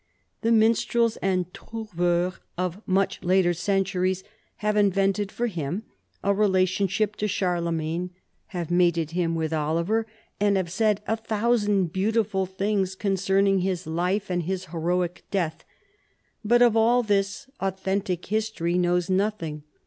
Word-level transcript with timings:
The 0.41 0.51
minstrels 0.51 1.17
and 1.17 1.53
trouveurs 1.53 2.39
of 2.57 2.81
mucli 2.87 3.21
RONCESVALLES. 3.21 3.27
199 3.27 3.37
later 3.37 3.53
centuries 3.53 4.23
have 4.55 4.75
invented 4.75 5.31
for 5.31 5.45
hira 5.45 5.83
a 6.23 6.33
relationsliip 6.33 7.15
to 7.17 7.27
Charlemagne, 7.27 8.09
have 8.47 8.71
mated 8.71 9.11
him 9.11 9.35
with 9.35 9.53
Oliver, 9.53 10.07
and 10.39 10.57
have 10.57 10.71
said 10.71 11.03
a 11.05 11.15
thousand 11.17 11.93
beautiful 11.93 12.47
things 12.47 12.95
concerning 12.95 13.59
his 13.59 13.85
life 13.85 14.31
and 14.31 14.41
his 14.41 14.65
heroic 14.71 15.23
death; 15.29 15.63
but, 16.43 16.63
of 16.63 16.75
all 16.75 17.03
this, 17.03 17.47
authentic 17.61 18.25
history 18.25 18.79
knows 18.79 19.07
nothing. 19.07 19.61